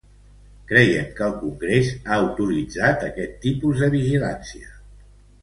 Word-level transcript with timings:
Creiem 0.69 1.11
que 1.19 1.23
el 1.25 1.35
Congrés 1.41 1.91
ha 1.99 2.17
autoritzat 2.23 3.07
aquest 3.11 3.37
tipus 3.45 3.85
de 3.85 3.93
vigilància. 3.99 4.75